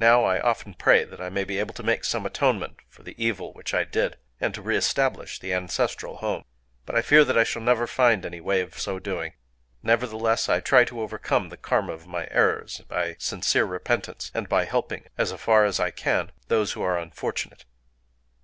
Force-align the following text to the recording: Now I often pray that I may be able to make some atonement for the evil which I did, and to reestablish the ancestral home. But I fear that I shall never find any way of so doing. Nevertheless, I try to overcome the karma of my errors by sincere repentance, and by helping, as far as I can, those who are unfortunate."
Now 0.00 0.24
I 0.24 0.40
often 0.40 0.74
pray 0.74 1.04
that 1.04 1.20
I 1.20 1.28
may 1.30 1.44
be 1.44 1.60
able 1.60 1.72
to 1.74 1.84
make 1.84 2.02
some 2.02 2.26
atonement 2.26 2.78
for 2.88 3.04
the 3.04 3.14
evil 3.16 3.52
which 3.52 3.74
I 3.74 3.84
did, 3.84 4.16
and 4.40 4.52
to 4.54 4.60
reestablish 4.60 5.38
the 5.38 5.52
ancestral 5.54 6.16
home. 6.16 6.42
But 6.84 6.96
I 6.96 7.02
fear 7.02 7.24
that 7.24 7.38
I 7.38 7.44
shall 7.44 7.62
never 7.62 7.86
find 7.86 8.26
any 8.26 8.40
way 8.40 8.60
of 8.60 8.76
so 8.80 8.98
doing. 8.98 9.34
Nevertheless, 9.84 10.48
I 10.48 10.58
try 10.58 10.84
to 10.86 11.00
overcome 11.00 11.50
the 11.50 11.56
karma 11.56 11.92
of 11.92 12.08
my 12.08 12.26
errors 12.32 12.80
by 12.88 13.14
sincere 13.20 13.66
repentance, 13.66 14.32
and 14.34 14.48
by 14.48 14.64
helping, 14.64 15.04
as 15.16 15.32
far 15.34 15.64
as 15.64 15.78
I 15.78 15.92
can, 15.92 16.32
those 16.48 16.72
who 16.72 16.82
are 16.82 16.98
unfortunate." 16.98 17.64